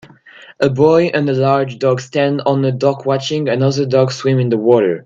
[0.59, 4.49] A boy and a large dog stand on a dock watching another dog swim in
[4.49, 4.99] the water.